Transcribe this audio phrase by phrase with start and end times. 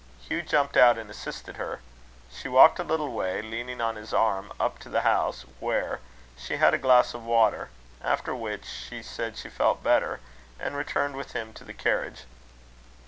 [0.19, 1.79] Hugh jumped out, and assisted her.
[2.31, 5.99] She walked a little way, leaning on his arm, up to the house, where
[6.35, 7.69] she had a glass of water;
[8.03, 10.19] after which she said she felt better,
[10.59, 12.23] and returned with him to the carriage.